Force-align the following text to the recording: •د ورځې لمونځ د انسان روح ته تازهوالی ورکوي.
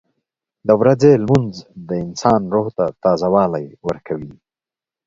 •د 0.67 0.69
ورځې 0.81 1.11
لمونځ 1.23 1.53
د 1.87 1.89
انسان 2.05 2.41
روح 2.53 2.67
ته 2.77 2.85
تازهوالی 3.03 3.65
ورکوي. 3.87 4.33